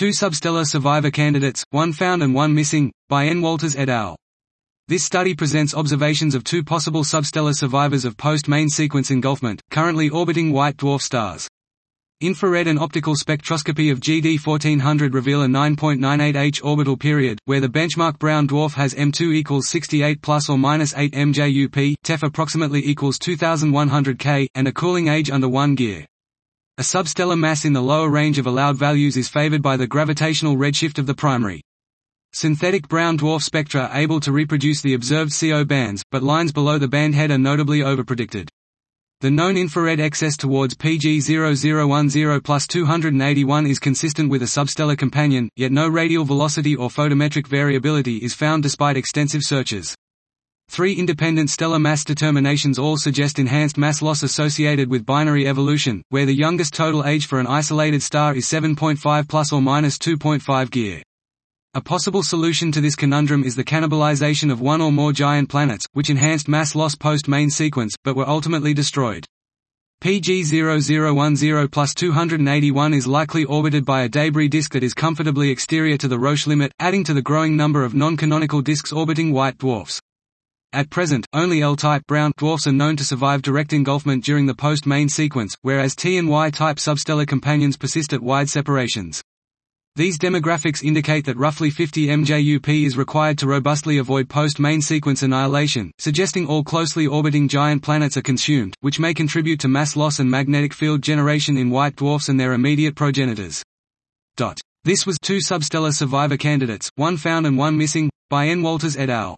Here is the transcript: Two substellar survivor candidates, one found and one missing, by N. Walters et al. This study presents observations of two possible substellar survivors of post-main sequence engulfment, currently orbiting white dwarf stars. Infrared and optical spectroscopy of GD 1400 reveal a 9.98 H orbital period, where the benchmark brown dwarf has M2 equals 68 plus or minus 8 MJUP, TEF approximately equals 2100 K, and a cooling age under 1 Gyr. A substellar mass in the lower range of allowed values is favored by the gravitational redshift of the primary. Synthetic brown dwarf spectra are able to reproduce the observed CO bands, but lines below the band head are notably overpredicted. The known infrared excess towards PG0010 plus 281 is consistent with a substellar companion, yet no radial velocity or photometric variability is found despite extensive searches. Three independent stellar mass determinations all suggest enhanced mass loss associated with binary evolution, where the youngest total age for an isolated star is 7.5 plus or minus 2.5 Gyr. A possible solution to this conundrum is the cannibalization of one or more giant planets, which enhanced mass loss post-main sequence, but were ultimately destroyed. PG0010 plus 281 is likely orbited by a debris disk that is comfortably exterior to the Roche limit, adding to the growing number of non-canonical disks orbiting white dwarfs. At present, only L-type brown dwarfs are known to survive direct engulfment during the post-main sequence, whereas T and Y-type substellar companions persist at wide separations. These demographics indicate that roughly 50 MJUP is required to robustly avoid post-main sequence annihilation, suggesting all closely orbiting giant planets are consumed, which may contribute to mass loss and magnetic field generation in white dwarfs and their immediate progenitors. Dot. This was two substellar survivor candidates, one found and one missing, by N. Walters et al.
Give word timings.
Two 0.00 0.12
substellar 0.12 0.64
survivor 0.64 1.10
candidates, 1.10 1.62
one 1.72 1.92
found 1.92 2.22
and 2.22 2.34
one 2.34 2.54
missing, 2.54 2.90
by 3.10 3.26
N. 3.26 3.42
Walters 3.42 3.76
et 3.76 3.90
al. 3.90 4.16
This 4.88 5.04
study 5.04 5.34
presents 5.34 5.74
observations 5.74 6.34
of 6.34 6.42
two 6.42 6.64
possible 6.64 7.04
substellar 7.04 7.54
survivors 7.54 8.06
of 8.06 8.16
post-main 8.16 8.70
sequence 8.70 9.10
engulfment, 9.10 9.60
currently 9.70 10.08
orbiting 10.08 10.52
white 10.52 10.78
dwarf 10.78 11.02
stars. 11.02 11.50
Infrared 12.22 12.66
and 12.66 12.78
optical 12.78 13.14
spectroscopy 13.14 13.92
of 13.92 14.00
GD 14.00 14.38
1400 14.42 15.12
reveal 15.12 15.42
a 15.42 15.46
9.98 15.46 16.34
H 16.34 16.64
orbital 16.64 16.96
period, 16.96 17.38
where 17.44 17.60
the 17.60 17.68
benchmark 17.68 18.18
brown 18.18 18.48
dwarf 18.48 18.72
has 18.72 18.94
M2 18.94 19.34
equals 19.34 19.68
68 19.68 20.22
plus 20.22 20.48
or 20.48 20.56
minus 20.56 20.94
8 20.96 21.12
MJUP, 21.12 21.96
TEF 22.02 22.22
approximately 22.22 22.82
equals 22.86 23.18
2100 23.18 24.18
K, 24.18 24.48
and 24.54 24.66
a 24.66 24.72
cooling 24.72 25.08
age 25.08 25.30
under 25.30 25.50
1 25.50 25.76
Gyr. 25.76 26.06
A 26.80 26.82
substellar 26.82 27.38
mass 27.38 27.66
in 27.66 27.74
the 27.74 27.82
lower 27.82 28.08
range 28.08 28.38
of 28.38 28.46
allowed 28.46 28.78
values 28.78 29.18
is 29.18 29.28
favored 29.28 29.60
by 29.60 29.76
the 29.76 29.86
gravitational 29.86 30.56
redshift 30.56 30.98
of 30.98 31.04
the 31.04 31.12
primary. 31.12 31.60
Synthetic 32.32 32.88
brown 32.88 33.18
dwarf 33.18 33.42
spectra 33.42 33.82
are 33.82 34.00
able 34.00 34.18
to 34.20 34.32
reproduce 34.32 34.80
the 34.80 34.94
observed 34.94 35.30
CO 35.38 35.62
bands, 35.62 36.02
but 36.10 36.22
lines 36.22 36.52
below 36.52 36.78
the 36.78 36.88
band 36.88 37.14
head 37.14 37.30
are 37.30 37.36
notably 37.36 37.80
overpredicted. 37.80 38.48
The 39.20 39.30
known 39.30 39.58
infrared 39.58 40.00
excess 40.00 40.38
towards 40.38 40.74
PG0010 40.74 42.42
plus 42.42 42.66
281 42.66 43.66
is 43.66 43.78
consistent 43.78 44.30
with 44.30 44.40
a 44.40 44.46
substellar 44.46 44.96
companion, 44.96 45.50
yet 45.56 45.72
no 45.72 45.86
radial 45.86 46.24
velocity 46.24 46.74
or 46.74 46.88
photometric 46.88 47.46
variability 47.46 48.16
is 48.24 48.32
found 48.32 48.62
despite 48.62 48.96
extensive 48.96 49.42
searches. 49.42 49.94
Three 50.70 50.92
independent 50.92 51.50
stellar 51.50 51.80
mass 51.80 52.04
determinations 52.04 52.78
all 52.78 52.96
suggest 52.96 53.40
enhanced 53.40 53.76
mass 53.76 54.00
loss 54.02 54.22
associated 54.22 54.88
with 54.88 55.04
binary 55.04 55.48
evolution, 55.48 56.00
where 56.10 56.26
the 56.26 56.32
youngest 56.32 56.74
total 56.74 57.04
age 57.04 57.26
for 57.26 57.40
an 57.40 57.48
isolated 57.48 58.04
star 58.04 58.36
is 58.36 58.46
7.5 58.46 59.28
plus 59.28 59.52
or 59.52 59.60
minus 59.60 59.98
2.5 59.98 60.70
Gyr. 60.70 61.02
A 61.74 61.80
possible 61.80 62.22
solution 62.22 62.70
to 62.70 62.80
this 62.80 62.94
conundrum 62.94 63.42
is 63.42 63.56
the 63.56 63.64
cannibalization 63.64 64.52
of 64.52 64.60
one 64.60 64.80
or 64.80 64.92
more 64.92 65.12
giant 65.12 65.48
planets, 65.48 65.86
which 65.92 66.08
enhanced 66.08 66.46
mass 66.46 66.76
loss 66.76 66.94
post-main 66.94 67.50
sequence, 67.50 67.96
but 68.04 68.14
were 68.14 68.28
ultimately 68.28 68.72
destroyed. 68.72 69.26
PG0010 70.04 71.72
plus 71.72 71.94
281 71.94 72.94
is 72.94 73.08
likely 73.08 73.44
orbited 73.44 73.84
by 73.84 74.02
a 74.02 74.08
debris 74.08 74.46
disk 74.46 74.72
that 74.74 74.84
is 74.84 74.94
comfortably 74.94 75.50
exterior 75.50 75.96
to 75.96 76.06
the 76.06 76.18
Roche 76.18 76.46
limit, 76.46 76.70
adding 76.78 77.02
to 77.02 77.12
the 77.12 77.22
growing 77.22 77.56
number 77.56 77.82
of 77.82 77.92
non-canonical 77.92 78.62
disks 78.62 78.92
orbiting 78.92 79.32
white 79.32 79.58
dwarfs. 79.58 80.00
At 80.72 80.88
present, 80.88 81.26
only 81.32 81.62
L-type 81.62 82.06
brown 82.06 82.30
dwarfs 82.36 82.68
are 82.68 82.72
known 82.72 82.94
to 82.96 83.04
survive 83.04 83.42
direct 83.42 83.72
engulfment 83.72 84.22
during 84.22 84.46
the 84.46 84.54
post-main 84.54 85.08
sequence, 85.08 85.56
whereas 85.62 85.96
T 85.96 86.16
and 86.16 86.28
Y-type 86.28 86.76
substellar 86.76 87.26
companions 87.26 87.76
persist 87.76 88.12
at 88.12 88.22
wide 88.22 88.48
separations. 88.48 89.20
These 89.96 90.16
demographics 90.16 90.84
indicate 90.84 91.24
that 91.24 91.36
roughly 91.36 91.70
50 91.70 92.06
MJUP 92.06 92.86
is 92.86 92.96
required 92.96 93.36
to 93.38 93.48
robustly 93.48 93.98
avoid 93.98 94.28
post-main 94.28 94.80
sequence 94.80 95.24
annihilation, 95.24 95.90
suggesting 95.98 96.46
all 96.46 96.62
closely 96.62 97.08
orbiting 97.08 97.48
giant 97.48 97.82
planets 97.82 98.16
are 98.16 98.22
consumed, 98.22 98.76
which 98.80 99.00
may 99.00 99.12
contribute 99.12 99.58
to 99.58 99.68
mass 99.68 99.96
loss 99.96 100.20
and 100.20 100.30
magnetic 100.30 100.72
field 100.72 101.02
generation 101.02 101.58
in 101.58 101.70
white 101.70 101.96
dwarfs 101.96 102.28
and 102.28 102.38
their 102.38 102.52
immediate 102.52 102.94
progenitors. 102.94 103.64
Dot. 104.36 104.60
This 104.84 105.04
was 105.04 105.18
two 105.20 105.38
substellar 105.38 105.92
survivor 105.92 106.36
candidates, 106.36 106.92
one 106.94 107.16
found 107.16 107.44
and 107.44 107.58
one 107.58 107.76
missing, 107.76 108.08
by 108.30 108.46
N. 108.46 108.62
Walters 108.62 108.96
et 108.96 109.10
al. 109.10 109.36